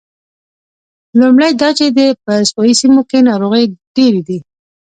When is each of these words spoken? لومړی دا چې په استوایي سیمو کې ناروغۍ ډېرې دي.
لومړی 1.19 1.51
دا 1.61 1.69
چې 1.77 1.85
په 2.23 2.31
استوایي 2.43 2.73
سیمو 2.81 3.01
کې 3.09 3.19
ناروغۍ 3.29 3.63
ډېرې 3.95 4.21
دي. 4.27 4.39